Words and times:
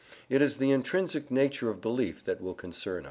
It 0.29 0.41
is 0.41 0.57
the 0.57 0.71
intrinsic 0.71 1.29
nature 1.29 1.69
of 1.69 1.79
belief 1.79 2.23
that 2.23 2.41
will 2.41 2.55
concern 2.55 2.93
us 2.95 2.95
to 2.95 2.99
day. 2.99 2.99